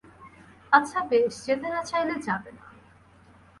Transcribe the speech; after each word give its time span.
আচ্ছা 0.71 0.99
বেশ, 1.09 1.33
যেতে 1.45 1.67
না-চাইলে 1.69 2.15
যাবে 2.21 2.51
না। 2.51 2.65